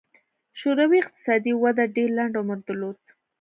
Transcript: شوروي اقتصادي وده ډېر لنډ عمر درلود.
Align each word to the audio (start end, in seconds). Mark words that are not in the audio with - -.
شوروي 0.59 0.97
اقتصادي 1.03 1.51
وده 1.63 1.83
ډېر 1.95 2.09
لنډ 2.17 2.33
عمر 2.41 2.59
درلود. 2.67 2.99